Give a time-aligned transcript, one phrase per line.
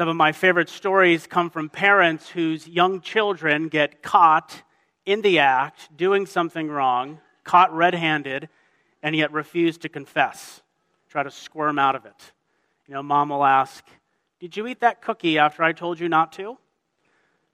[0.00, 4.62] Some of my favorite stories come from parents whose young children get caught
[5.04, 8.48] in the act, doing something wrong, caught red handed,
[9.02, 10.62] and yet refuse to confess,
[11.10, 12.32] try to squirm out of it.
[12.88, 13.84] You know, mom will ask,
[14.38, 16.56] Did you eat that cookie after I told you not to?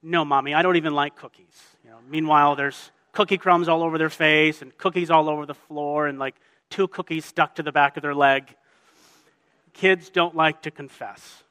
[0.00, 1.60] No, mommy, I don't even like cookies.
[1.82, 5.54] You know, meanwhile, there's cookie crumbs all over their face and cookies all over the
[5.54, 6.36] floor and like
[6.70, 8.54] two cookies stuck to the back of their leg.
[9.72, 11.42] Kids don't like to confess.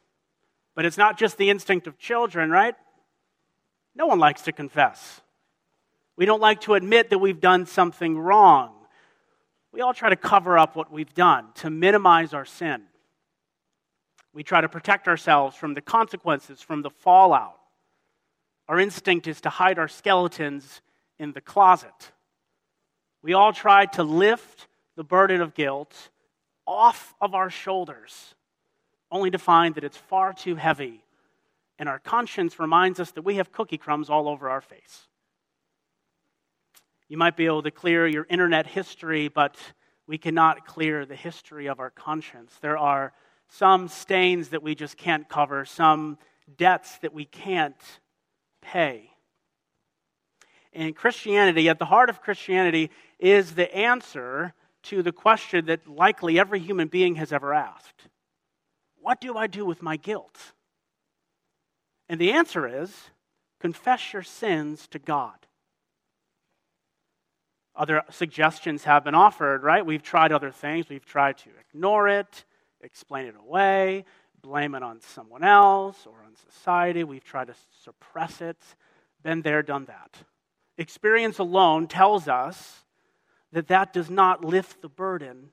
[0.75, 2.75] But it's not just the instinct of children, right?
[3.95, 5.21] No one likes to confess.
[6.17, 8.73] We don't like to admit that we've done something wrong.
[9.71, 12.83] We all try to cover up what we've done to minimize our sin.
[14.33, 17.57] We try to protect ourselves from the consequences, from the fallout.
[18.67, 20.81] Our instinct is to hide our skeletons
[21.19, 22.11] in the closet.
[23.21, 26.09] We all try to lift the burden of guilt
[26.67, 28.35] off of our shoulders
[29.11, 31.03] only to find that it's far too heavy,
[31.77, 35.07] and our conscience reminds us that we have cookie crumbs all over our face.
[37.07, 39.57] You might be able to clear your internet history, but
[40.07, 42.53] we cannot clear the history of our conscience.
[42.61, 43.13] There are
[43.47, 46.17] some stains that we just can't cover, some
[46.57, 47.75] debts that we can't
[48.61, 49.11] pay.
[50.73, 56.39] And Christianity, at the heart of Christianity, is the answer to the question that likely
[56.39, 58.09] every human being has ever asked
[59.05, 60.53] what do I do with my guilt?
[62.09, 62.91] And the answer is
[63.59, 65.35] confess your sins to God.
[67.75, 69.85] Other suggestions have been offered, right?
[69.85, 70.89] We've tried other things.
[70.89, 72.45] We've tried to ignore it,
[72.81, 74.05] explain it away,
[74.41, 77.03] blame it on someone else or on society.
[77.03, 78.57] We've tried to suppress it.
[79.21, 80.17] Been there, done that.
[80.79, 82.85] Experience alone tells us
[83.51, 85.51] that that does not lift the burden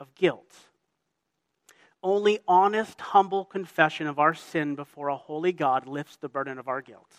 [0.00, 0.52] of guilt.
[2.04, 6.68] Only honest, humble confession of our sin before a holy God lifts the burden of
[6.68, 7.10] our guilt.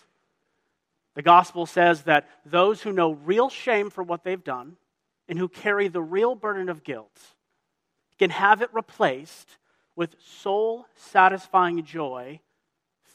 [1.16, 4.76] The gospel says that those who know real shame for what they've done
[5.28, 7.18] and who carry the real burden of guilt
[8.16, 9.56] can have it replaced
[9.96, 12.38] with soul satisfying joy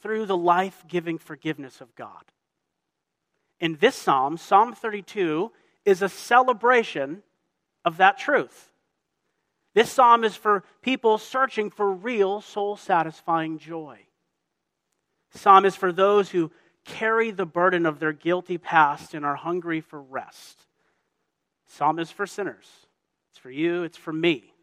[0.01, 2.23] through the life giving forgiveness of God.
[3.61, 5.51] In this psalm, Psalm 32
[5.85, 7.23] is a celebration
[7.85, 8.70] of that truth.
[9.73, 13.99] This psalm is for people searching for real soul satisfying joy.
[15.31, 16.51] Psalm is for those who
[16.83, 20.65] carry the burden of their guilty past and are hungry for rest.
[21.67, 22.67] Psalm is for sinners.
[23.31, 24.53] It's for you, it's for me.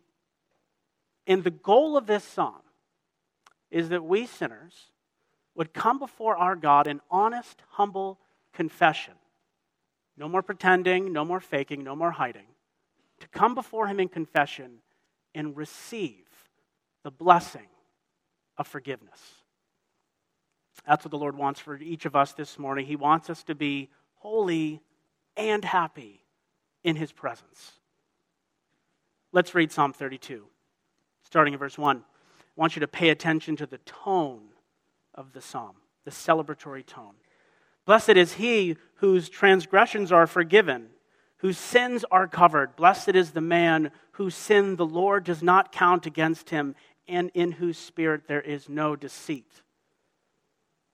[1.26, 2.60] And the goal of this psalm
[3.70, 4.74] is that we sinners
[5.54, 8.18] would come before our God in honest, humble
[8.52, 9.14] confession.
[10.16, 12.46] No more pretending, no more faking, no more hiding.
[13.20, 14.78] To come before Him in confession
[15.34, 16.26] and receive
[17.04, 17.68] the blessing
[18.56, 19.20] of forgiveness.
[20.86, 22.86] That's what the Lord wants for each of us this morning.
[22.86, 24.80] He wants us to be holy
[25.36, 26.24] and happy
[26.82, 27.72] in His presence.
[29.32, 30.44] Let's read Psalm 32,
[31.22, 31.98] starting in verse 1.
[31.98, 32.02] I
[32.56, 34.48] want you to pay attention to the tone
[35.14, 37.14] of the psalm, the celebratory tone.
[37.84, 40.88] Blessed is he whose transgressions are forgiven
[41.38, 42.76] whose sins are covered.
[42.76, 46.74] Blessed is the man whose sin the Lord does not count against him,
[47.06, 49.62] and in whose spirit there is no deceit.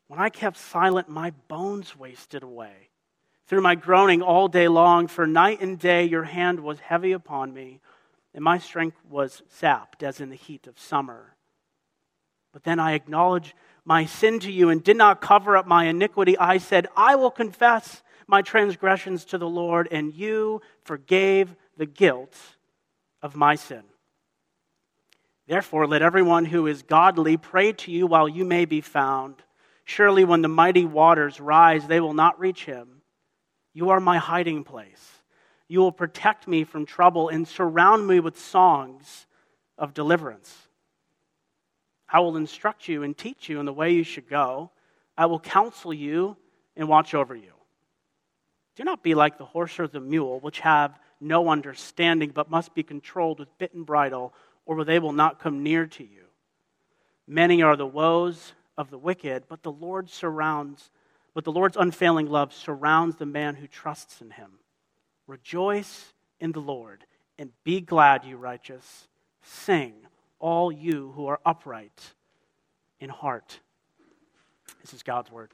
[0.07, 2.91] When I kept silent, my bones wasted away.
[3.47, 7.53] Through my groaning all day long, for night and day your hand was heavy upon
[7.53, 7.81] me,
[8.35, 11.37] and my strength was sapped as in the heat of summer.
[12.53, 16.39] But then I acknowledged my sin to you and did not cover up my iniquity.
[16.39, 22.37] I said, I will confess my transgressions to the Lord, and you forgave the guilt
[23.23, 23.83] of my sin.
[25.47, 29.37] Therefore, let everyone who is godly pray to you while you may be found.
[29.85, 33.03] Surely, when the mighty waters rise, they will not reach him.
[33.75, 35.23] You are my hiding place.
[35.69, 39.27] You will protect me from trouble and surround me with songs
[39.77, 40.55] of deliverance.
[42.09, 44.71] I will instruct you and teach you in the way you should go.
[45.17, 46.37] I will counsel you
[46.77, 47.53] and watch over you.
[48.77, 52.75] Do not be like the horse or the mule, which have no understanding, but must
[52.75, 54.35] be controlled with bit and bridle,
[54.67, 56.25] or they will not come near to you.
[57.27, 60.91] Many are the woes of the wicked, but the Lord surrounds,
[61.33, 64.59] but the Lord's unfailing love surrounds the man who trusts in him.
[65.27, 67.05] Rejoice in the Lord,
[67.39, 69.09] and be glad, you righteous.
[69.43, 69.95] Sing,
[70.39, 72.15] all you who are upright
[73.01, 73.61] in heart.
[74.81, 75.53] This is God's word.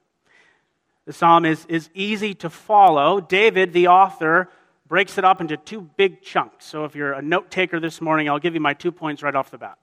[1.11, 3.21] The psalm is, is easy to follow.
[3.21, 4.49] David, the author,
[4.87, 6.65] breaks it up into two big chunks.
[6.65, 9.35] So if you're a note taker this morning, I'll give you my two points right
[9.35, 9.77] off the bat.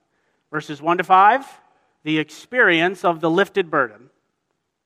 [0.51, 1.45] Verses 1 to 5,
[2.03, 4.09] the experience of the lifted burden,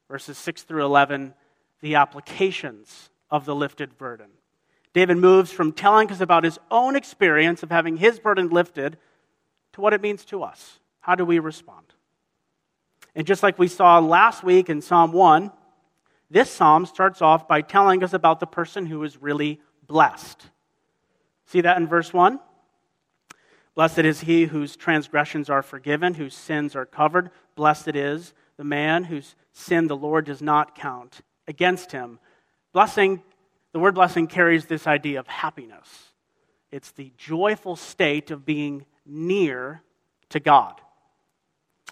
[0.10, 1.36] verses 6 through 11,
[1.80, 4.32] the applications of the lifted burden.
[4.94, 8.98] David moves from telling us about his own experience of having his burden lifted
[9.74, 10.80] to what it means to us.
[11.02, 11.86] How do we respond?
[13.14, 15.52] And just like we saw last week in Psalm 1,
[16.32, 20.42] this psalm starts off by telling us about the person who is really blessed.
[21.46, 22.40] See that in verse 1?
[23.76, 27.32] Blessed is he whose transgressions are forgiven, whose sins are covered.
[27.56, 32.20] Blessed is the man whose sin the Lord does not count against him.
[32.72, 33.22] Blessing,
[33.74, 36.14] the word blessing carries this idea of happiness.
[36.72, 39.82] It's the joyful state of being near
[40.30, 40.80] to God.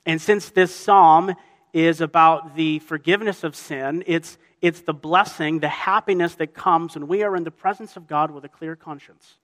[0.06, 1.36] And since this psalm
[1.74, 7.08] is about the forgiveness of sin, it's, it's the blessing, the happiness that comes when
[7.08, 9.36] we are in the presence of God with a clear conscience.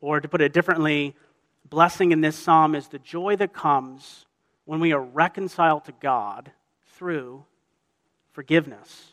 [0.00, 1.14] Or to put it differently,
[1.68, 4.26] blessing in this psalm is the joy that comes
[4.64, 6.50] when we are reconciled to God
[6.96, 7.44] through
[8.32, 9.12] forgiveness.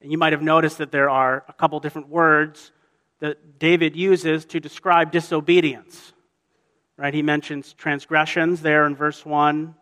[0.00, 2.70] And you might have noticed that there are a couple different words
[3.20, 6.12] that David uses to describe disobedience.
[6.96, 7.14] Right?
[7.14, 9.74] He mentions transgressions there in verse 1.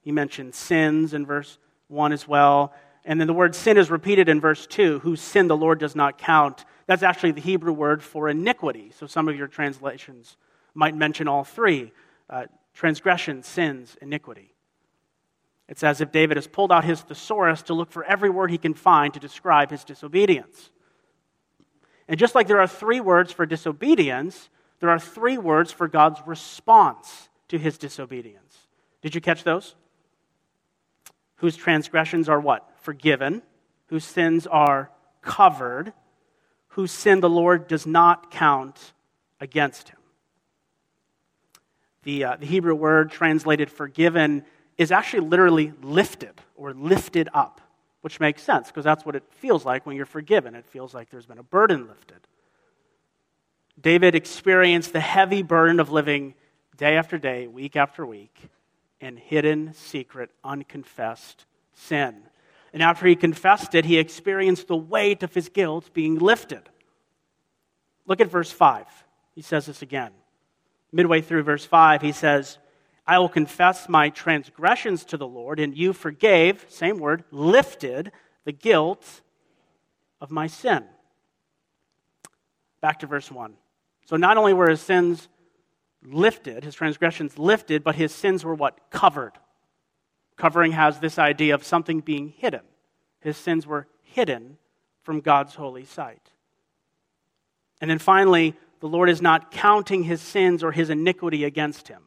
[0.00, 1.58] He mentions sins in verse
[1.88, 2.72] 1 as well.
[3.04, 5.96] And then the word sin is repeated in verse 2, whose sin the Lord does
[5.96, 6.64] not count.
[6.86, 8.92] That's actually the Hebrew word for iniquity.
[8.98, 10.36] So some of your translations
[10.74, 11.92] might mention all three
[12.28, 14.54] uh, transgression, sins, iniquity.
[15.68, 18.58] It's as if David has pulled out his thesaurus to look for every word he
[18.58, 20.70] can find to describe his disobedience.
[22.08, 24.50] And just like there are three words for disobedience,
[24.80, 28.58] there are three words for God's response to his disobedience.
[29.00, 29.76] Did you catch those?
[31.40, 32.70] Whose transgressions are what?
[32.82, 33.42] Forgiven.
[33.86, 34.90] Whose sins are
[35.22, 35.94] covered.
[36.68, 38.92] Whose sin the Lord does not count
[39.40, 39.98] against him.
[42.02, 44.44] The, uh, the Hebrew word translated forgiven
[44.76, 47.62] is actually literally lifted or lifted up,
[48.02, 50.54] which makes sense because that's what it feels like when you're forgiven.
[50.54, 52.18] It feels like there's been a burden lifted.
[53.80, 56.34] David experienced the heavy burden of living
[56.76, 58.50] day after day, week after week,
[59.00, 62.22] in hidden, secret, unconfessed sin.
[62.72, 66.68] And after he confessed it, he experienced the weight of his guilt being lifted.
[68.06, 68.86] Look at verse 5.
[69.34, 70.12] He says this again.
[70.92, 72.58] Midway through verse 5, he says,
[73.06, 78.12] I will confess my transgressions to the Lord, and you forgave, same word, lifted
[78.44, 79.22] the guilt
[80.20, 80.84] of my sin.
[82.80, 83.54] Back to verse 1.
[84.06, 85.28] So not only were his sins
[86.04, 88.90] lifted, his transgressions lifted, but his sins were what?
[88.90, 89.32] Covered.
[90.36, 92.62] Covering has this idea of something being hidden.
[93.20, 94.56] His sins were hidden
[95.02, 96.30] from God's holy sight.
[97.80, 102.02] And then finally, the Lord is not counting his sins or his iniquity against him.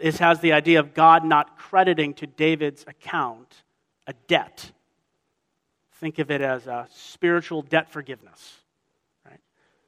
[0.00, 3.62] This has the idea of God not crediting to David's account
[4.06, 4.72] a debt.
[6.00, 8.58] Think of it as a spiritual debt forgiveness.
[9.24, 9.40] Right?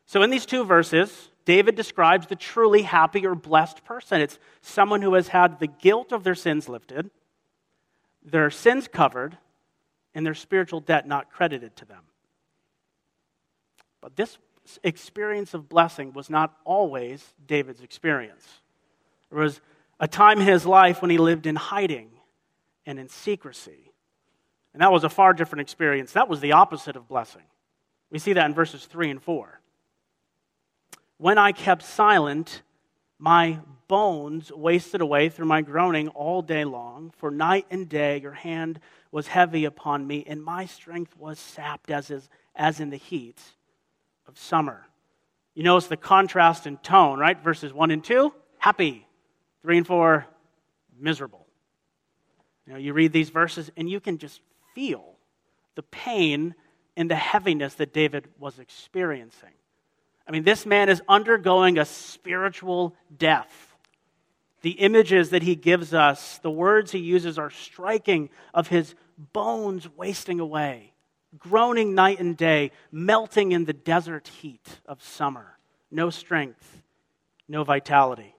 [0.07, 4.21] So, in these two verses, David describes the truly happy or blessed person.
[4.21, 7.09] It's someone who has had the guilt of their sins lifted,
[8.23, 9.39] their sins covered,
[10.13, 12.03] and their spiritual debt not credited to them.
[14.01, 14.39] But this
[14.83, 18.45] experience of blessing was not always David's experience.
[19.31, 19.61] There was
[20.01, 22.11] a time in his life when he lived in hiding
[22.85, 23.93] and in secrecy.
[24.73, 26.13] And that was a far different experience.
[26.13, 27.43] That was the opposite of blessing.
[28.11, 29.56] We see that in verses 3 and 4.
[31.19, 32.63] When I kept silent,
[33.19, 33.59] my
[33.89, 38.81] bones wasted away through my groaning all day long, for night and day your hand
[39.11, 43.41] was heavy upon me, and my strength was sapped as, is, as in the heat
[44.27, 44.87] of summer.
[45.55, 47.41] You notice the contrast in tone, right?
[47.43, 49.07] Verses 1 and 2, happy.
[49.63, 50.27] 3 and 4,
[50.99, 51.47] miserable.
[52.67, 54.41] You know, you read these verses and you can just
[54.75, 55.15] feel
[55.77, 56.55] the pain
[56.97, 59.53] and the heaviness that David was experiencing.
[60.27, 63.77] I mean, this man is undergoing a spiritual death.
[64.63, 68.95] The images that he gives us, the words he uses are striking of his
[69.33, 70.93] bones wasting away,
[71.39, 75.59] groaning night and day, melting in the desert heat of summer.
[75.91, 76.83] No strength,
[77.49, 78.35] no vitality.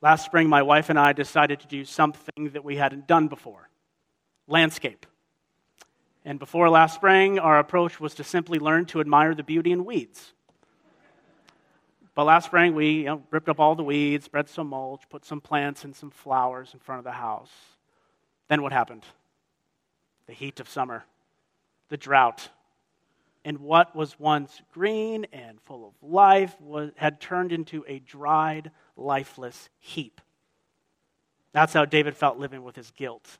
[0.00, 3.68] Last spring, my wife and I decided to do something that we hadn't done before
[4.48, 5.06] landscape.
[6.28, 9.86] And before last spring, our approach was to simply learn to admire the beauty in
[9.86, 10.34] weeds.
[12.14, 15.24] But last spring, we you know, ripped up all the weeds, spread some mulch, put
[15.24, 17.50] some plants and some flowers in front of the house.
[18.48, 19.04] Then what happened?
[20.26, 21.02] The heat of summer,
[21.88, 22.50] the drought.
[23.42, 28.70] And what was once green and full of life was, had turned into a dried,
[28.98, 30.20] lifeless heap.
[31.52, 33.38] That's how David felt living with his guilt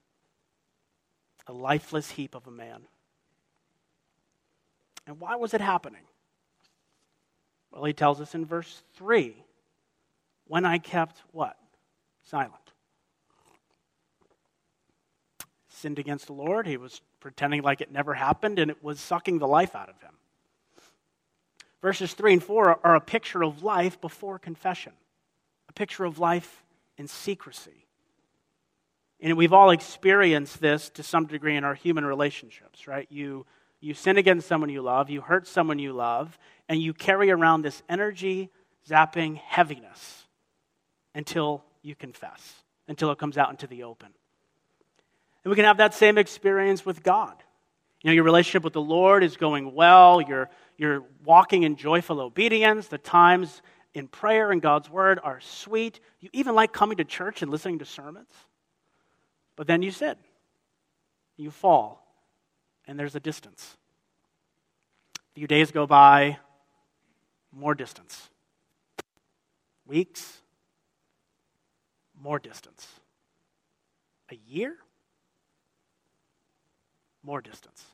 [1.48, 2.82] a lifeless heap of a man.
[5.06, 6.02] And why was it happening?
[7.72, 9.34] Well, he tells us in verse 3
[10.46, 11.56] when I kept what?
[12.24, 12.54] Silent.
[15.68, 16.66] Sinned against the Lord.
[16.66, 20.00] He was pretending like it never happened, and it was sucking the life out of
[20.00, 20.12] him.
[21.80, 24.92] Verses 3 and 4 are a picture of life before confession,
[25.68, 26.64] a picture of life
[26.96, 27.86] in secrecy.
[29.20, 33.06] And we've all experienced this to some degree in our human relationships, right?
[33.10, 33.46] You,
[33.80, 37.62] you sin against someone you love, you hurt someone you love, and you carry around
[37.62, 38.50] this energy
[38.88, 40.26] zapping heaviness
[41.14, 42.54] until you confess,
[42.86, 44.08] until it comes out into the open.
[45.44, 47.34] And we can have that same experience with God.
[48.02, 52.20] You know, your relationship with the Lord is going well, you're, you're walking in joyful
[52.20, 53.62] obedience, the times
[53.94, 55.98] in prayer and God's word are sweet.
[56.20, 58.30] You even like coming to church and listening to sermons.
[59.58, 60.14] But then you sin,
[61.36, 62.06] you fall,
[62.86, 63.76] and there's a distance.
[65.18, 66.38] A few days go by,
[67.50, 68.28] more distance.
[69.84, 70.42] Weeks,
[72.22, 72.86] more distance.
[74.30, 74.76] A year,
[77.24, 77.84] more distance.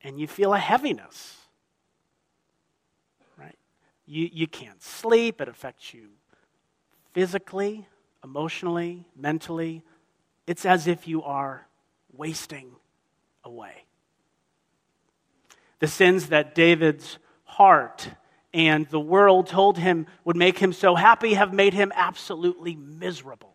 [0.00, 1.36] And you feel a heaviness,
[3.36, 3.58] right?
[4.06, 6.08] You, you can't sleep, it affects you
[7.12, 7.86] physically,
[8.26, 9.82] emotionally, mentally.
[10.46, 11.66] It's as if you are
[12.12, 12.72] wasting
[13.44, 13.84] away.
[15.78, 18.08] The sins that David's heart
[18.52, 23.54] and the world told him would make him so happy have made him absolutely miserable.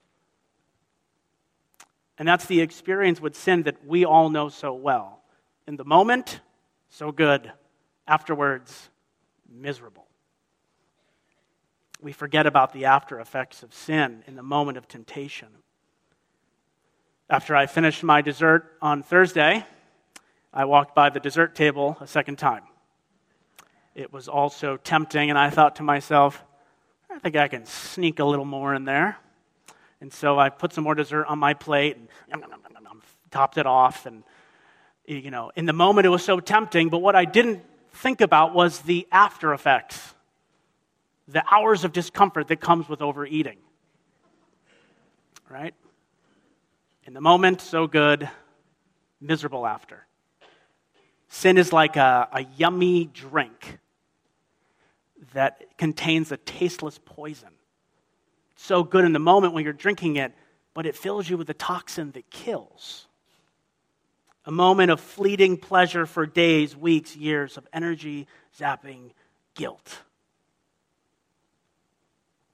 [2.18, 5.22] And that's the experience with sin that we all know so well.
[5.68, 6.40] In the moment,
[6.90, 7.52] so good.
[8.08, 8.90] Afterwards,
[9.50, 10.08] miserable
[12.02, 15.48] we forget about the after effects of sin in the moment of temptation.
[17.30, 19.66] After I finished my dessert on Thursday,
[20.54, 22.64] I walked by the dessert table a second time.
[23.94, 26.44] It was also tempting, and I thought to myself,
[27.10, 29.18] I think I can sneak a little more in there.
[30.02, 32.44] And so I put some more dessert on my plate and
[33.30, 34.06] topped it off.
[34.06, 34.24] And,
[35.06, 38.56] you know, in the moment it was so tempting, but what I didn't think about
[38.56, 40.11] was the after effects
[41.28, 43.58] the hours of discomfort that comes with overeating.
[45.50, 45.74] Right?
[47.06, 48.30] In the moment, so good,
[49.20, 50.06] miserable after.
[51.28, 53.80] Sin is like a, a yummy drink
[55.34, 57.50] that contains a tasteless poison.
[58.54, 60.34] It's so good in the moment when you're drinking it,
[60.74, 63.08] but it fills you with a toxin that kills.
[64.46, 69.12] A moment of fleeting pleasure for days, weeks, years of energy zapping
[69.56, 70.00] guilt.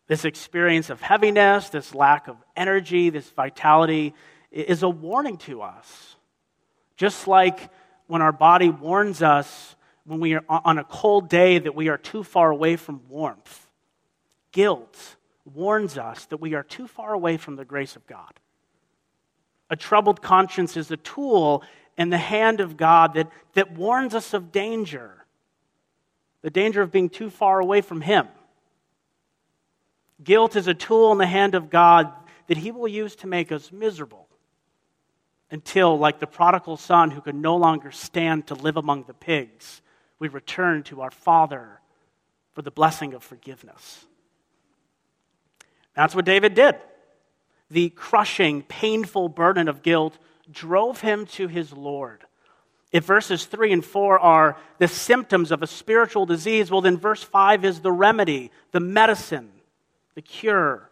[0.07, 4.13] This experience of heaviness, this lack of energy, this vitality
[4.51, 6.15] is a warning to us.
[6.95, 7.69] Just like
[8.07, 11.97] when our body warns us when we are on a cold day that we are
[11.97, 13.67] too far away from warmth,
[14.53, 15.17] guilt
[15.53, 18.39] warns us that we are too far away from the grace of God.
[19.69, 21.63] A troubled conscience is a tool
[21.97, 25.25] in the hand of God that, that warns us of danger,
[26.41, 28.27] the danger of being too far away from Him.
[30.24, 32.12] Guilt is a tool in the hand of God
[32.47, 34.27] that He will use to make us miserable
[35.51, 39.81] until, like the prodigal son who could no longer stand to live among the pigs,
[40.19, 41.79] we return to our Father
[42.53, 44.05] for the blessing of forgiveness.
[45.93, 46.75] That's what David did.
[47.69, 50.17] The crushing, painful burden of guilt
[50.51, 52.24] drove him to his Lord.
[52.91, 57.21] If verses 3 and 4 are the symptoms of a spiritual disease, well, then verse
[57.21, 59.51] 5 is the remedy, the medicine
[60.17, 60.89] the cure.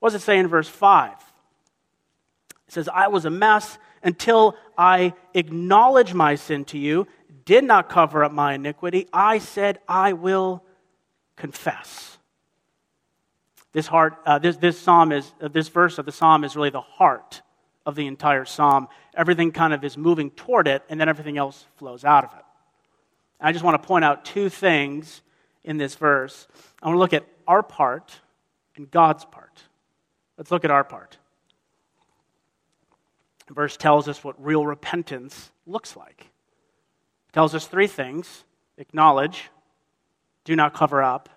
[0.00, 1.14] What does it say in verse 5?
[2.68, 7.06] It says, I was a mess until I acknowledged my sin to you,
[7.46, 9.08] did not cover up my iniquity.
[9.14, 10.62] I said, I will
[11.36, 12.18] confess.
[13.72, 16.68] This, heart, uh, this, this, psalm is, uh, this verse of the psalm is really
[16.68, 17.40] the heart
[17.86, 18.88] of the entire psalm.
[19.16, 22.44] Everything kind of is moving toward it, and then everything else flows out of it.
[23.40, 25.22] I just want to point out two things
[25.64, 26.46] in this verse.
[26.82, 28.20] I want to look at our part
[28.76, 29.62] and God's part.
[30.36, 31.18] Let's look at our part.
[33.46, 36.20] The verse tells us what real repentance looks like.
[37.28, 38.44] It tells us three things
[38.78, 39.48] acknowledge,
[40.44, 41.28] do not cover up,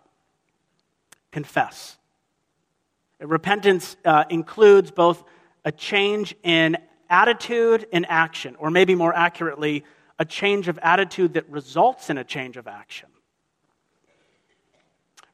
[1.31, 1.97] confess.
[3.19, 5.23] Repentance uh, includes both
[5.63, 6.77] a change in
[7.09, 9.83] attitude and action, or maybe more accurately,
[10.17, 13.09] a change of attitude that results in a change of action.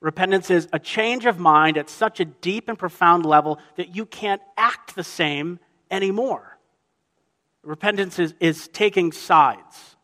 [0.05, 4.05] Repentance is a change of mind at such a deep and profound level that you
[4.05, 5.57] can't act the same
[5.89, 6.59] anymore.
[7.63, 9.95] Repentance is, is taking sides.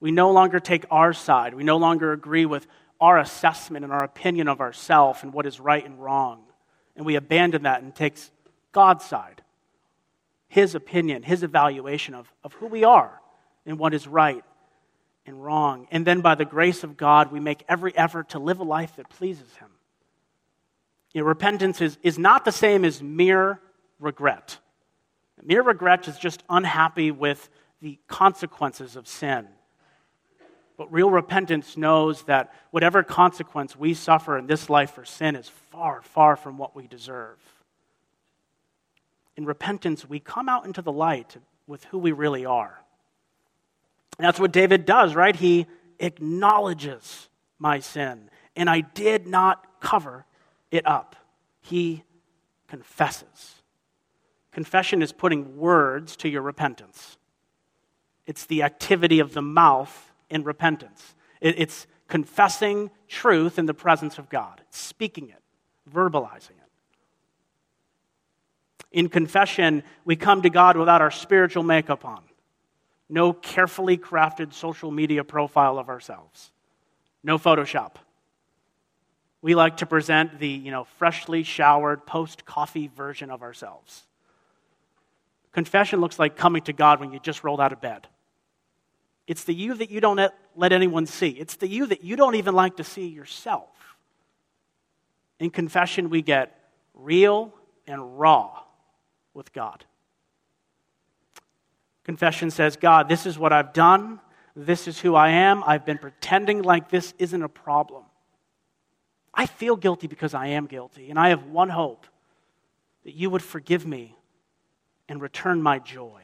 [0.00, 1.54] We no longer take our side.
[1.54, 2.66] We no longer agree with
[3.00, 6.42] our assessment and our opinion of ourselves and what is right and wrong.
[6.96, 8.32] And we abandon that and takes
[8.72, 9.40] God's side,
[10.48, 13.20] His opinion, His evaluation of, of who we are
[13.64, 14.44] and what is right
[15.26, 15.86] and wrong.
[15.90, 18.96] And then by the grace of God, we make every effort to live a life
[18.96, 19.68] that pleases Him.
[21.12, 23.60] You know, repentance is, is not the same as mere
[23.98, 24.58] regret.
[25.42, 27.48] Mere regret is just unhappy with
[27.80, 29.46] the consequences of sin.
[30.76, 35.48] But real repentance knows that whatever consequence we suffer in this life for sin is
[35.70, 37.38] far, far from what we deserve.
[39.36, 42.83] In repentance, we come out into the light with who we really are.
[44.18, 45.34] That's what David does, right?
[45.34, 45.66] He
[45.98, 47.28] acknowledges
[47.58, 50.24] my sin, and I did not cover
[50.70, 51.16] it up.
[51.60, 52.04] He
[52.68, 53.62] confesses.
[54.52, 57.18] Confession is putting words to your repentance,
[58.26, 61.14] it's the activity of the mouth in repentance.
[61.42, 65.42] It's confessing truth in the presence of God, speaking it,
[65.92, 66.70] verbalizing it.
[68.92, 72.22] In confession, we come to God without our spiritual makeup on
[73.08, 76.50] no carefully crafted social media profile of ourselves,
[77.22, 77.96] no Photoshop.
[79.42, 84.04] We like to present the you know, freshly showered, post coffee version of ourselves.
[85.52, 88.08] Confession looks like coming to God when you just rolled out of bed.
[89.26, 90.20] It's the you that you don't
[90.56, 91.28] let anyone see.
[91.28, 93.68] It's the you that you don't even like to see yourself.
[95.38, 96.58] In confession, we get
[96.94, 97.52] real
[97.86, 98.60] and raw
[99.32, 99.84] with God.
[102.04, 104.20] Confession says, God, this is what I've done.
[104.54, 105.64] This is who I am.
[105.64, 108.04] I've been pretending like this isn't a problem.
[109.32, 112.06] I feel guilty because I am guilty, and I have one hope
[113.04, 114.16] that you would forgive me
[115.08, 116.22] and return my joy.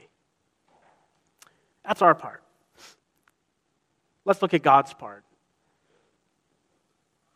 [1.84, 2.42] That's our part.
[4.24, 5.24] Let's look at God's part.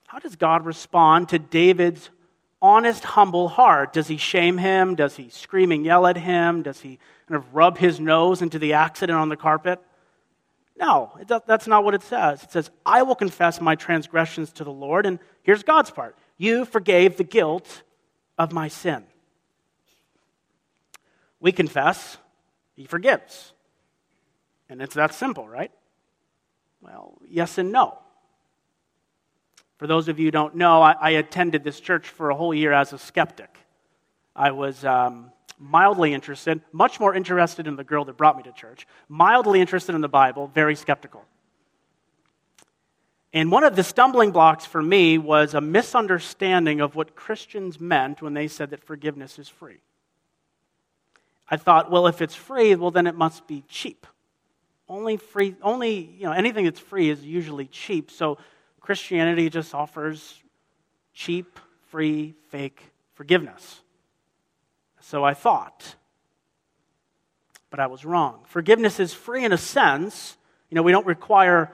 [0.06, 2.08] How does God respond to David's
[2.64, 3.92] honest, humble heart?
[3.92, 4.94] Does he shame him?
[4.94, 6.62] Does he screaming yell at him?
[6.62, 6.98] Does he
[7.28, 9.80] kind of rub his nose into the accident on the carpet?
[10.76, 11.12] No,
[11.46, 12.42] that's not what it says.
[12.42, 15.04] It says, I will confess my transgressions to the Lord.
[15.04, 17.82] And here's God's part You forgave the guilt
[18.38, 19.04] of my sin.
[21.38, 22.16] We confess,
[22.74, 23.52] He forgives.
[24.70, 25.70] And it's that simple, right?
[26.80, 27.98] Well, yes and no.
[29.84, 32.54] For those of you who don't know, I, I attended this church for a whole
[32.54, 33.54] year as a skeptic.
[34.34, 38.52] I was um, mildly interested, much more interested in the girl that brought me to
[38.52, 41.26] church, mildly interested in the Bible, very skeptical.
[43.34, 48.22] And one of the stumbling blocks for me was a misunderstanding of what Christians meant
[48.22, 49.80] when they said that forgiveness is free.
[51.50, 54.06] I thought, well, if it's free, well, then it must be cheap.
[54.88, 58.10] Only free, only, you know, anything that's free is usually cheap.
[58.10, 58.38] So
[58.84, 60.42] Christianity just offers
[61.14, 62.82] cheap, free, fake
[63.14, 63.80] forgiveness.
[65.00, 65.96] So I thought.
[67.70, 68.40] But I was wrong.
[68.44, 70.36] Forgiveness is free in a sense.
[70.68, 71.72] You know, we don't require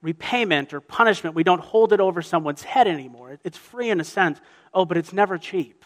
[0.00, 1.34] repayment or punishment.
[1.34, 3.36] We don't hold it over someone's head anymore.
[3.42, 4.40] It's free in a sense.
[4.72, 5.84] Oh, but it's never cheap.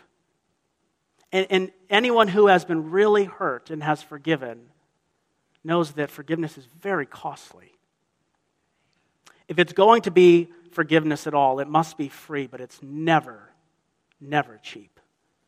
[1.32, 4.68] And, and anyone who has been really hurt and has forgiven
[5.64, 7.72] knows that forgiveness is very costly.
[9.48, 11.60] If it's going to be forgiveness at all.
[11.60, 13.50] It must be free, but it's never,
[14.20, 15.00] never cheap.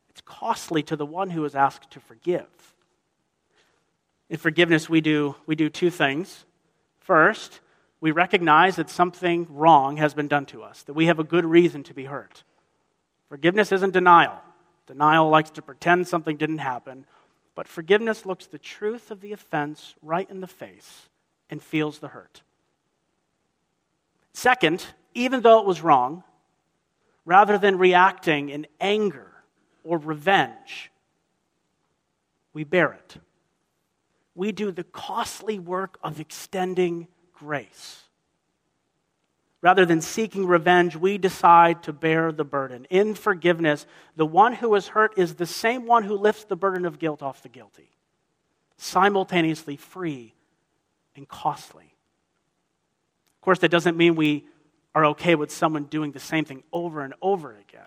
[0.09, 2.47] It's costly to the one who is asked to forgive.
[4.29, 6.45] In forgiveness, we do, we do two things.
[7.01, 7.61] First,
[8.01, 11.45] we recognize that something wrong has been done to us, that we have a good
[11.45, 12.45] reason to be hurt.
[13.29, 14.41] Forgiveness isn't denial.
[14.87, 17.07] Denial likes to pretend something didn't happen,
[17.55, 21.09] but forgiveness looks the truth of the offense right in the face
[21.49, 22.43] and feels the hurt.
[24.33, 26.25] Second, even though it was wrong,
[27.25, 29.31] rather than reacting in anger
[29.85, 30.91] or revenge,
[32.53, 33.17] we bear it.
[34.35, 38.03] We do the costly work of extending grace.
[39.63, 42.87] Rather than seeking revenge, we decide to bear the burden.
[42.89, 46.87] In forgiveness, the one who is hurt is the same one who lifts the burden
[46.87, 47.91] of guilt off the guilty,
[48.79, 50.35] simultaneously free
[51.15, 51.95] and costly.
[53.37, 54.47] Of course, that doesn't mean we
[54.95, 57.87] are okay with someone doing the same thing over and over again.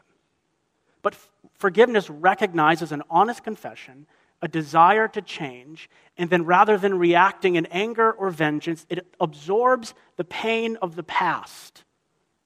[1.01, 1.17] But
[1.57, 4.07] forgiveness recognizes an honest confession,
[4.41, 9.93] a desire to change, and then rather than reacting in anger or vengeance, it absorbs
[10.15, 11.83] the pain of the past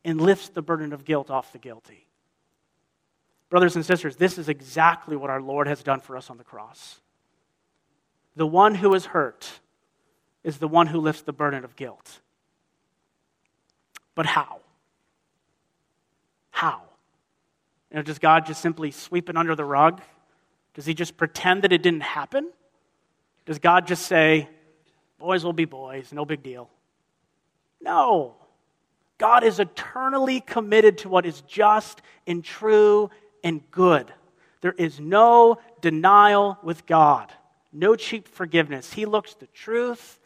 [0.03, 2.07] and lifts the burden of guilt off the guilty.
[3.49, 6.43] Brothers and sisters, this is exactly what our Lord has done for us on the
[6.43, 6.99] cross.
[8.35, 9.59] The one who is hurt
[10.43, 12.21] is the one who lifts the burden of guilt.
[14.17, 14.62] But how?
[16.49, 16.82] How?
[17.91, 20.01] You know, does God just simply sweep it under the rug?
[20.73, 22.49] Does he just pretend that it didn't happen?
[23.45, 24.49] Does God just say,
[25.19, 26.67] boys will be boys, no big deal?
[27.80, 28.34] No.
[29.19, 33.12] God is eternally committed to what is just and true
[33.43, 34.12] and good.
[34.62, 37.32] There is no denial with God,
[37.71, 38.93] no cheap forgiveness.
[38.93, 40.19] He looks the truth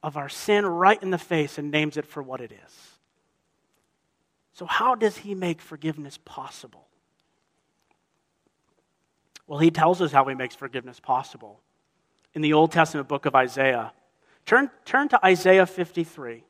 [0.00, 2.92] of our sin right in the face and names it for what it is.
[4.54, 6.86] So, how does He make forgiveness possible?
[9.46, 11.60] Well, He tells us how He makes forgiveness possible
[12.34, 13.92] in the Old Testament book of Isaiah.
[14.46, 16.44] Turn, turn to Isaiah 53.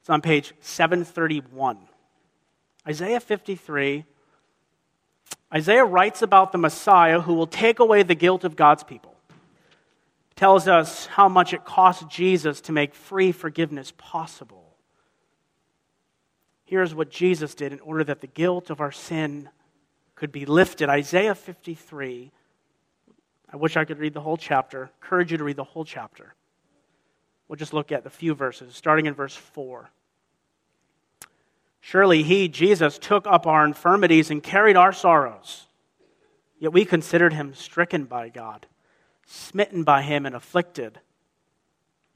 [0.00, 1.78] It's on page 731.
[2.88, 4.04] Isaiah 53,
[5.52, 9.16] Isaiah writes about the Messiah who will take away the guilt of God's people.
[10.36, 14.65] Tells us how much it cost Jesus to make free forgiveness possible.
[16.66, 19.48] Here's what Jesus did in order that the guilt of our sin
[20.16, 20.88] could be lifted.
[20.88, 22.32] Isaiah 53.
[23.52, 24.86] I wish I could read the whole chapter.
[24.86, 26.34] I Encourage you to read the whole chapter.
[27.46, 29.88] We'll just look at a few verses, starting in verse 4.
[31.80, 35.66] Surely he, Jesus, took up our infirmities and carried our sorrows.
[36.58, 38.66] Yet we considered him stricken by God,
[39.24, 40.98] smitten by him and afflicted.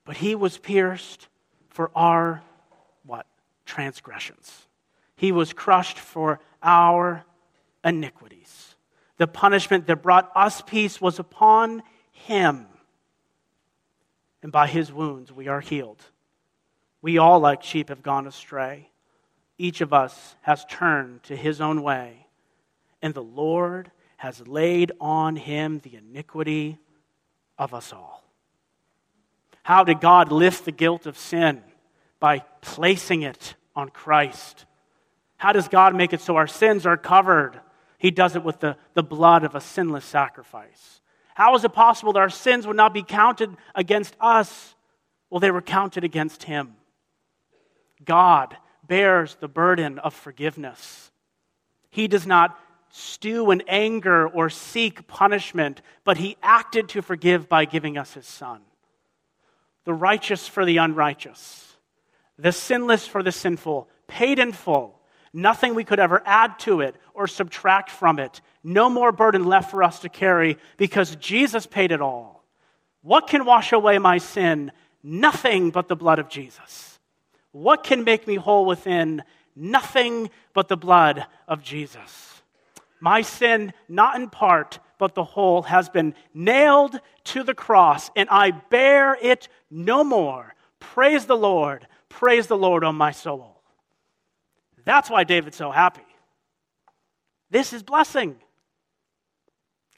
[0.04, 1.28] But he was pierced
[1.68, 2.42] for our
[3.06, 3.26] what?
[3.70, 4.66] Transgressions.
[5.16, 7.24] He was crushed for our
[7.84, 8.74] iniquities.
[9.16, 12.66] The punishment that brought us peace was upon him.
[14.42, 16.02] And by his wounds we are healed.
[17.02, 18.90] We all, like sheep, have gone astray
[19.60, 22.26] each of us has turned to his own way,
[23.02, 26.78] and the Lord has laid on him the iniquity
[27.58, 28.24] of us all.
[29.62, 31.62] How did God lift the guilt of sin?
[32.20, 34.66] By placing it on Christ.
[35.36, 37.60] How does God make it so our sins are covered?
[37.98, 41.00] He does it with the, the blood of a sinless sacrifice.
[41.34, 44.74] How is it possible that our sins would not be counted against us?
[45.30, 46.76] Well, they were counted against Him.
[48.04, 51.10] God bears the burden of forgiveness.
[51.90, 52.58] He does not
[52.90, 58.26] stew in anger or seek punishment, but he acted to forgive by giving us his
[58.26, 58.60] son.
[59.84, 61.69] The righteous for the unrighteous,
[62.40, 64.98] the sinless for the sinful, paid in full.
[65.32, 68.40] Nothing we could ever add to it or subtract from it.
[68.64, 72.44] No more burden left for us to carry because Jesus paid it all.
[73.02, 74.72] What can wash away my sin?
[75.02, 76.98] Nothing but the blood of Jesus.
[77.52, 79.22] What can make me whole within?
[79.54, 82.42] Nothing but the blood of Jesus.
[83.00, 88.28] My sin, not in part, but the whole, has been nailed to the cross, and
[88.30, 90.54] I bear it no more.
[90.78, 91.86] Praise the Lord.
[92.10, 93.62] Praise the Lord, on my soul.
[94.84, 96.04] That's why David's so happy.
[97.50, 98.36] This is blessing.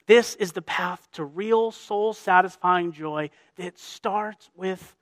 [0.07, 4.95] This is the path to real soul satisfying joy that starts with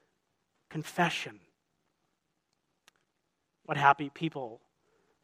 [0.70, 1.40] confession
[3.72, 4.60] what happy people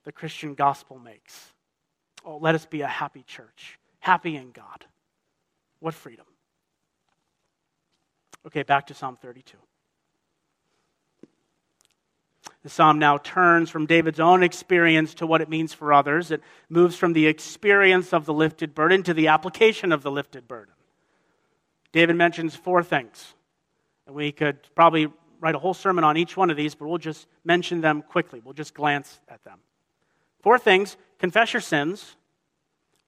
[0.06, 1.54] the Christian gospel makes.
[2.24, 4.86] Oh, let us be a happy church, happy in God.
[5.82, 6.26] What freedom.
[8.46, 9.58] Okay, back to Psalm 32.
[12.64, 16.32] The psalm now turns from David's own experience to what it means for others.
[16.32, 20.48] It moves from the experience of the lifted burden to the application of the lifted
[20.48, 20.74] burden.
[21.92, 23.34] David mentions four things.
[24.06, 25.08] And we could probably
[25.40, 28.42] write a whole sermon on each one of these, but we'll just mention them quickly.
[28.44, 29.60] We'll just glance at them.
[30.42, 32.16] Four things confess your sins,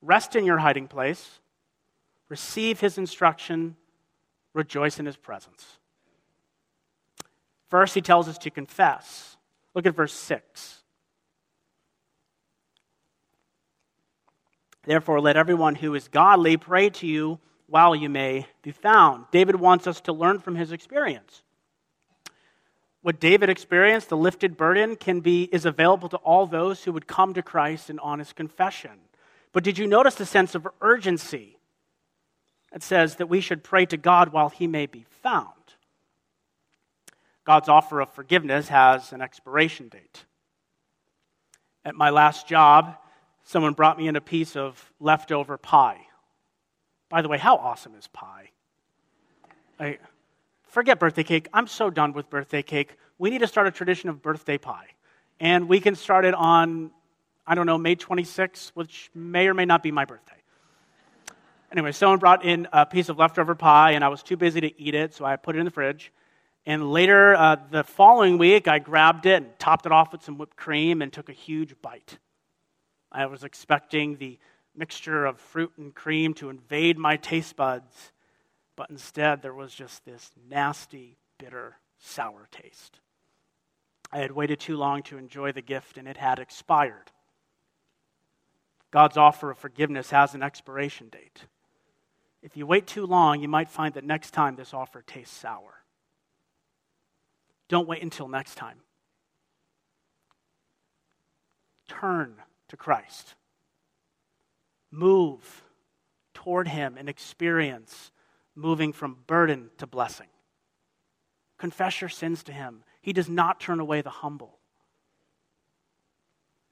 [0.01, 1.39] rest in your hiding place,
[2.27, 3.75] receive his instruction,
[4.53, 5.79] rejoice in his presence.
[7.69, 9.37] First, he tells us to confess.
[9.79, 10.81] Look at verse 6.
[14.83, 19.23] Therefore, let everyone who is godly pray to you while you may be found.
[19.31, 21.43] David wants us to learn from his experience.
[23.03, 27.07] What David experienced, the lifted burden, can be, is available to all those who would
[27.07, 28.99] come to Christ in honest confession.
[29.53, 31.57] But did you notice the sense of urgency?
[32.73, 35.58] It says that we should pray to God while he may be found.
[37.49, 40.23] God's offer of forgiveness has an expiration date.
[41.83, 42.95] At my last job,
[43.41, 45.97] someone brought me in a piece of leftover pie.
[47.09, 48.51] By the way, how awesome is pie?
[49.79, 49.97] I,
[50.67, 51.47] Forget birthday cake.
[51.51, 52.95] I'm so done with birthday cake.
[53.17, 54.89] We need to start a tradition of birthday pie.
[55.39, 56.91] And we can start it on,
[57.47, 60.35] I don't know, May 26th, which may or may not be my birthday.
[61.71, 64.79] Anyway, someone brought in a piece of leftover pie, and I was too busy to
[64.79, 66.11] eat it, so I put it in the fridge.
[66.69, 70.37] And later, uh, the following week, I grabbed it and topped it off with some
[70.37, 72.19] whipped cream and took a huge bite.
[73.11, 74.37] I was expecting the
[74.75, 78.11] mixture of fruit and cream to invade my taste buds,
[78.75, 82.99] but instead, there was just this nasty, bitter, sour taste.
[84.11, 87.09] I had waited too long to enjoy the gift, and it had expired.
[88.91, 91.45] God's offer of forgiveness has an expiration date.
[92.43, 95.78] If you wait too long, you might find that next time this offer tastes sour.
[97.69, 98.79] Don't wait until next time.
[101.87, 102.35] Turn
[102.67, 103.35] to Christ.
[104.91, 105.63] Move
[106.33, 108.11] toward Him and experience
[108.55, 110.27] moving from burden to blessing.
[111.57, 112.83] Confess your sins to Him.
[113.01, 114.57] He does not turn away the humble.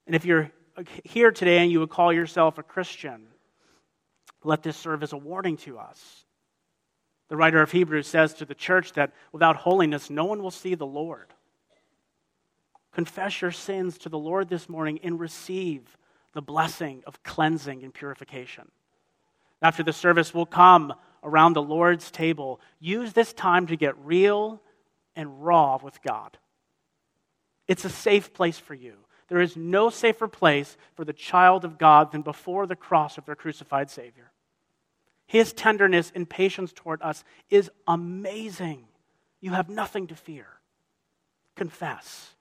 [0.06, 0.52] And if you're
[1.04, 3.28] here today and you would call yourself a Christian,
[4.44, 6.26] let this serve as a warning to us.
[7.30, 10.76] The writer of Hebrews says to the church that without holiness, no one will see
[10.76, 11.34] the Lord.
[12.94, 15.98] Confess your sins to the Lord this morning and receive
[16.34, 18.72] the blessing of cleansing and purification.
[19.62, 22.62] After the service, we'll come around the Lord's table.
[22.80, 24.62] Use this time to get real
[25.16, 26.38] and raw with God.
[27.68, 28.94] It's a safe place for you.
[29.28, 33.26] There is no safer place for the child of God than before the cross of
[33.26, 34.32] their crucified Savior.
[35.28, 38.86] His tenderness and patience toward us is amazing.
[39.42, 40.48] You have nothing to fear.
[41.56, 42.34] Confess.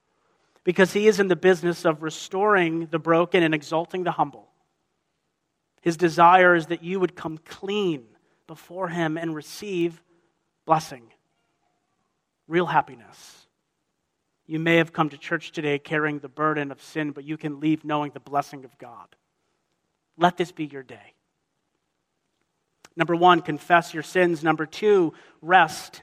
[0.63, 4.47] Because he is in the business of restoring the broken and exalting the humble.
[5.81, 8.05] His desire is that you would come clean
[8.47, 10.01] before him and receive
[10.65, 11.11] blessing,
[12.47, 13.47] real happiness.
[14.45, 17.59] You may have come to church today carrying the burden of sin, but you can
[17.59, 19.07] leave knowing the blessing of God.
[20.17, 21.13] Let this be your day.
[22.97, 24.43] Number one, confess your sins.
[24.43, 26.01] Number two, rest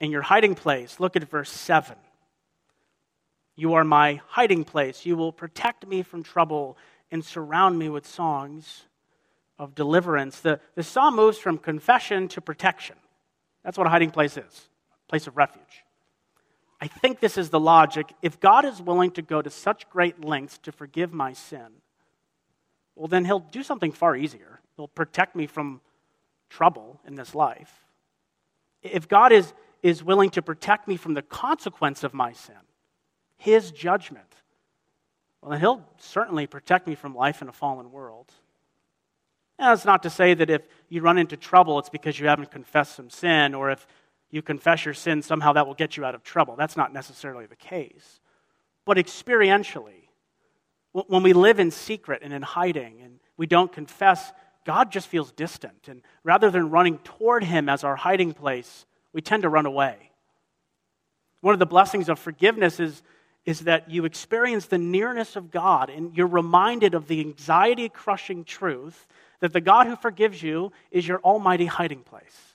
[0.00, 0.98] in your hiding place.
[0.98, 1.96] Look at verse 7.
[3.54, 5.06] You are my hiding place.
[5.06, 6.76] You will protect me from trouble
[7.12, 8.82] and surround me with songs
[9.60, 10.40] of deliverance.
[10.40, 12.96] The, the psalm moves from confession to protection.
[13.62, 14.68] That's what a hiding place is
[15.06, 15.84] a place of refuge.
[16.80, 18.12] I think this is the logic.
[18.20, 21.68] If God is willing to go to such great lengths to forgive my sin,
[22.96, 24.60] well, then he'll do something far easier.
[24.76, 25.80] He'll protect me from
[26.48, 27.86] trouble in this life,
[28.82, 29.52] if God is,
[29.82, 32.56] is willing to protect me from the consequence of my sin,
[33.36, 34.34] his judgment,
[35.40, 38.32] well, then he'll certainly protect me from life in a fallen world.
[39.58, 42.50] Now, that's not to say that if you run into trouble, it's because you haven't
[42.50, 43.86] confessed some sin, or if
[44.30, 46.56] you confess your sin, somehow that will get you out of trouble.
[46.56, 48.20] That's not necessarily the case.
[48.84, 50.08] But experientially,
[50.92, 54.32] when we live in secret and in hiding and we don't confess
[54.64, 55.88] God just feels distant.
[55.88, 60.10] And rather than running toward Him as our hiding place, we tend to run away.
[61.40, 63.02] One of the blessings of forgiveness is,
[63.44, 68.44] is that you experience the nearness of God and you're reminded of the anxiety crushing
[68.44, 69.06] truth
[69.40, 72.54] that the God who forgives you is your almighty hiding place,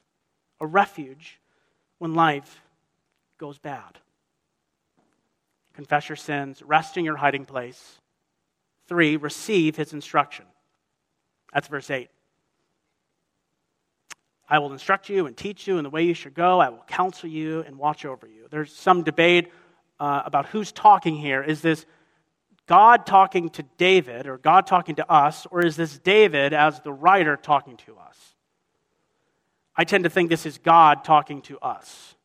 [0.59, 1.39] a refuge
[1.99, 2.61] when life
[3.37, 3.99] goes bad.
[5.75, 7.99] Confess your sins, rest in your hiding place.
[8.87, 10.45] Three, receive his instruction.
[11.53, 12.09] That's verse 8.
[14.49, 16.59] I will instruct you and teach you in the way you should go.
[16.59, 18.47] I will counsel you and watch over you.
[18.49, 19.51] There's some debate
[19.99, 21.43] uh, about who's talking here.
[21.43, 21.85] Is this
[22.65, 26.93] God talking to David or God talking to us, or is this David as the
[26.93, 28.17] writer talking to us?
[29.75, 32.15] I tend to think this is God talking to us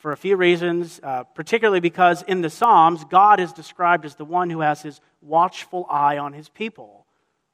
[0.00, 4.24] for a few reasons, uh, particularly because in the Psalms, God is described as the
[4.24, 6.99] one who has his watchful eye on his people.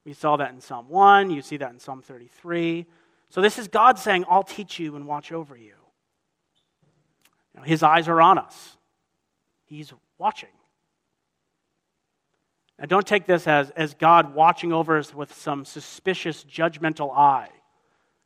[0.07, 2.87] We saw that in Psalm 1, you see that in Psalm 33.
[3.29, 5.75] So this is God saying, I'll teach you and watch over you.
[7.57, 8.77] know, his eyes are on us,
[9.65, 10.49] He's watching.
[12.79, 17.49] Now, don't take this as, as God watching over us with some suspicious, judgmental eye.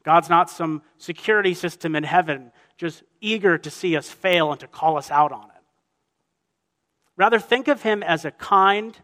[0.02, 4.66] God's not some security system in heaven just eager to see us fail and to
[4.66, 5.62] call us out on it.
[7.16, 8.98] Rather, think of him as a kind,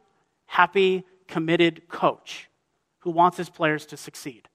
[0.47, 2.49] happy, committed coach
[3.07, 4.49] who wants his players to succeed.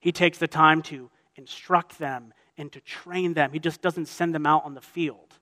[0.00, 3.52] He takes the time to instruct them and to train them.
[3.52, 5.32] He just doesn't send them out on the field.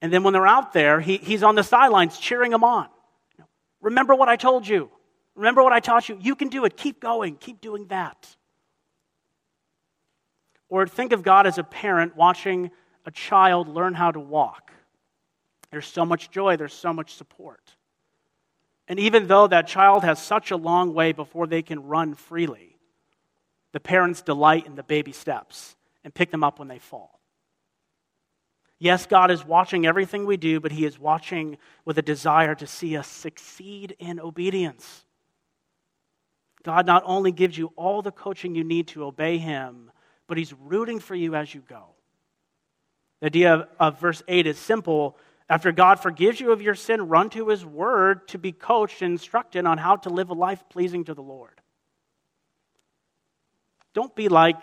[0.00, 2.86] And then when they're out there, he, he's on the sidelines cheering them on.
[3.80, 4.90] Remember what I told you.
[5.34, 6.16] Remember what I taught you.
[6.20, 6.76] You can do it.
[6.76, 7.34] Keep going.
[7.34, 8.28] Keep doing that.
[10.68, 12.70] Or think of God as a parent watching
[13.04, 14.70] a child learn how to walk.
[15.72, 17.74] There's so much joy, there's so much support.
[18.88, 22.78] And even though that child has such a long way before they can run freely,
[23.72, 27.20] the parents delight in the baby steps and pick them up when they fall.
[28.78, 32.66] Yes, God is watching everything we do, but He is watching with a desire to
[32.66, 35.04] see us succeed in obedience.
[36.64, 39.92] God not only gives you all the coaching you need to obey Him,
[40.26, 41.90] but He's rooting for you as you go.
[43.20, 45.16] The idea of, of verse 8 is simple.
[45.48, 49.12] After God forgives you of your sin, run to His Word to be coached and
[49.12, 51.60] instructed on how to live a life pleasing to the Lord.
[53.94, 54.56] Don't be like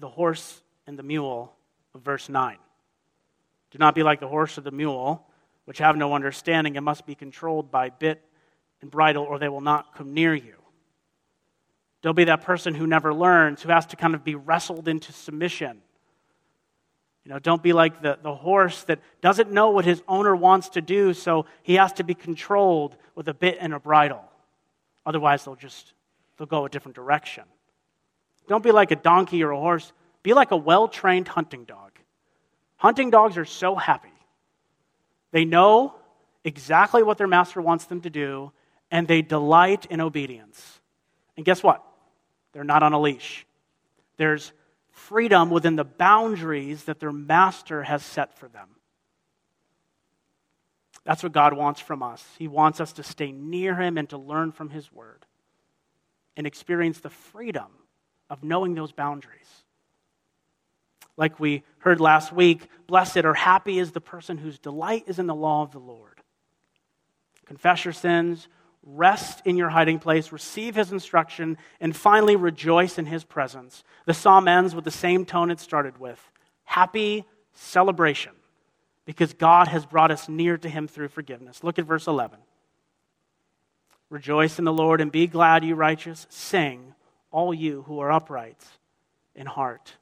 [0.00, 1.54] the horse and the mule
[1.94, 2.56] of verse 9.
[3.70, 5.26] Do not be like the horse or the mule,
[5.64, 8.22] which have no understanding and must be controlled by bit
[8.80, 10.54] and bridle, or they will not come near you.
[12.02, 15.12] Don't be that person who never learns, who has to kind of be wrestled into
[15.12, 15.80] submission.
[17.24, 20.70] You know, don't be like the, the horse that doesn't know what his owner wants
[20.70, 24.24] to do, so he has to be controlled with a bit and a bridle.
[25.06, 25.94] Otherwise, they'll just
[26.36, 27.44] they'll go a different direction.
[28.46, 29.92] Don't be like a donkey or a horse.
[30.22, 31.92] Be like a well trained hunting dog.
[32.76, 34.12] Hunting dogs are so happy.
[35.30, 35.94] They know
[36.44, 38.52] exactly what their master wants them to do,
[38.90, 40.80] and they delight in obedience.
[41.36, 41.82] And guess what?
[42.52, 43.46] They're not on a leash.
[44.18, 44.52] There's
[44.94, 48.68] freedom within the boundaries that their master has set for them.
[51.04, 52.24] That's what God wants from us.
[52.38, 55.26] He wants us to stay near Him and to learn from His Word
[56.36, 57.66] and experience the freedom
[58.30, 59.64] of knowing those boundaries.
[61.16, 65.26] Like we heard last week, blessed or happy is the person whose delight is in
[65.26, 66.20] the law of the Lord.
[67.44, 68.48] Confess your sins,
[68.84, 73.82] rest in your hiding place, receive his instruction, and finally rejoice in his presence.
[74.06, 76.20] The psalm ends with the same tone it started with
[76.64, 78.32] happy celebration,
[79.04, 81.62] because God has brought us near to him through forgiveness.
[81.62, 82.38] Look at verse 11.
[84.10, 86.26] Rejoice in the Lord and be glad, you righteous.
[86.30, 86.94] Sing,
[87.30, 88.62] all you who are upright
[89.34, 89.94] in heart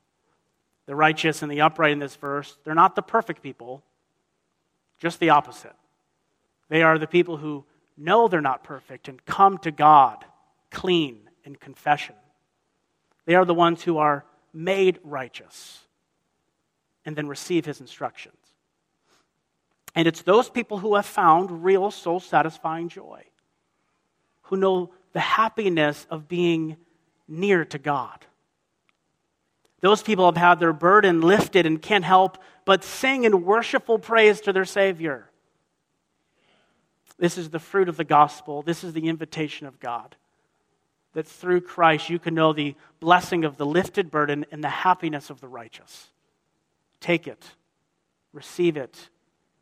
[0.86, 3.82] the righteous and the upright in this verse, they're not the perfect people,
[4.98, 5.74] just the opposite.
[6.68, 7.64] They are the people who
[8.02, 10.24] know they're not perfect and come to God
[10.70, 12.14] clean in confession.
[13.24, 15.80] They are the ones who are made righteous
[17.04, 18.36] and then receive his instructions.
[19.94, 23.24] And it's those people who have found real soul satisfying joy,
[24.42, 26.76] who know the happiness of being
[27.28, 28.24] near to God.
[29.80, 34.40] Those people have had their burden lifted and can't help but sing in worshipful praise
[34.42, 35.28] to their Savior.
[37.22, 38.62] This is the fruit of the gospel.
[38.62, 40.16] This is the invitation of God.
[41.12, 45.30] That through Christ you can know the blessing of the lifted burden and the happiness
[45.30, 46.10] of the righteous.
[46.98, 47.44] Take it,
[48.32, 49.08] receive it,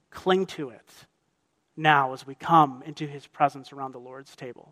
[0.09, 0.89] cling to it
[1.77, 4.57] now as we come into his presence around the Lord's table.